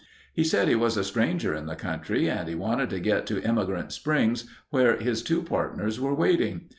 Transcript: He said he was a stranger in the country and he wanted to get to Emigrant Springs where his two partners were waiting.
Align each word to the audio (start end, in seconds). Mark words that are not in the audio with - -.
He 0.33 0.43
said 0.43 0.67
he 0.67 0.73
was 0.73 0.97
a 0.97 1.03
stranger 1.03 1.53
in 1.53 1.67
the 1.67 1.75
country 1.75 2.27
and 2.27 2.49
he 2.49 2.55
wanted 2.55 2.89
to 2.89 2.99
get 2.99 3.27
to 3.27 3.43
Emigrant 3.43 3.91
Springs 3.91 4.45
where 4.71 4.95
his 4.97 5.21
two 5.21 5.43
partners 5.43 5.99
were 5.99 6.15
waiting. 6.15 6.69